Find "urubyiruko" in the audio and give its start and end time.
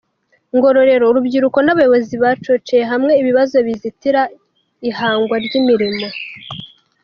1.07-1.57